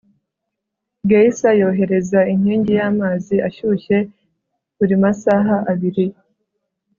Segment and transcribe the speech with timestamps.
[1.09, 3.97] geyser yohereza inkingi y'amazi ashyushye
[4.77, 6.05] buri masaha abiri